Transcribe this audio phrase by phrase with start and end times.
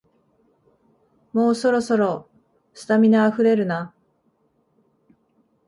[1.31, 2.27] もうそろそろ、
[2.73, 3.93] スタミナあふれるな